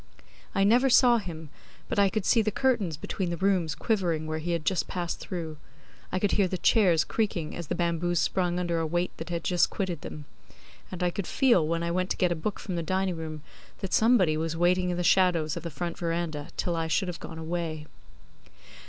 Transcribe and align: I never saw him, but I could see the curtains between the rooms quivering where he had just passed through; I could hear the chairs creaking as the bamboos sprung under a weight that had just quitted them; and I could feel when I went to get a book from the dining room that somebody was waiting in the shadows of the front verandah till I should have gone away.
I 0.55 0.63
never 0.63 0.89
saw 0.89 1.19
him, 1.19 1.49
but 1.87 1.99
I 1.99 2.09
could 2.09 2.25
see 2.25 2.41
the 2.41 2.49
curtains 2.49 2.97
between 2.97 3.29
the 3.29 3.37
rooms 3.37 3.75
quivering 3.75 4.25
where 4.25 4.39
he 4.39 4.49
had 4.53 4.65
just 4.65 4.87
passed 4.87 5.19
through; 5.19 5.57
I 6.11 6.17
could 6.17 6.31
hear 6.31 6.47
the 6.47 6.57
chairs 6.57 7.03
creaking 7.03 7.55
as 7.55 7.67
the 7.67 7.75
bamboos 7.75 8.19
sprung 8.19 8.57
under 8.57 8.79
a 8.79 8.87
weight 8.87 9.15
that 9.17 9.29
had 9.29 9.43
just 9.43 9.69
quitted 9.69 10.01
them; 10.01 10.25
and 10.91 11.03
I 11.03 11.11
could 11.11 11.27
feel 11.27 11.67
when 11.67 11.83
I 11.83 11.91
went 11.91 12.09
to 12.09 12.17
get 12.17 12.31
a 12.31 12.35
book 12.35 12.57
from 12.59 12.77
the 12.77 12.81
dining 12.81 13.15
room 13.15 13.43
that 13.81 13.93
somebody 13.93 14.35
was 14.37 14.57
waiting 14.57 14.89
in 14.89 14.97
the 14.97 15.03
shadows 15.03 15.55
of 15.55 15.61
the 15.61 15.69
front 15.69 15.99
verandah 15.99 16.47
till 16.57 16.75
I 16.75 16.87
should 16.87 17.07
have 17.07 17.19
gone 17.19 17.37
away. 17.37 17.85